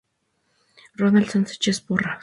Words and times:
Ronald 0.95 1.29
Sánchez 1.29 1.79
Porras. 1.81 2.17